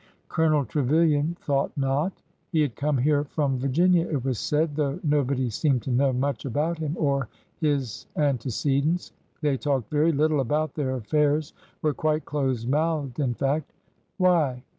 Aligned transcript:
Colonel 0.29 0.65
Trevilian 0.65 1.37
thought 1.39 1.71
not. 1.77 2.23
He 2.51 2.61
had 2.61 2.75
come 2.75 2.97
here 2.97 3.23
from 3.23 3.59
Virginia, 3.59 4.07
it 4.07 4.23
was 4.23 4.39
said, 4.39 4.75
though 4.75 4.99
nobody 5.03 5.47
seemed 5.51 5.83
to 5.83 5.91
know 5.91 6.11
much 6.11 6.43
about 6.43 6.79
him 6.79 6.97
or 6.99 7.27
his 7.59 8.07
antecedents. 8.17 9.11
They 9.41 9.57
talked 9.57 9.91
very 9.91 10.11
little 10.11 10.39
about 10.39 10.73
their 10.73 10.95
affairs,— 10.95 11.53
were 11.83 11.93
quite 11.93 12.25
close 12.25 12.65
mouthed, 12.65 13.19
in 13.19 13.35
fact. 13.35 13.73
Why? 14.17 14.63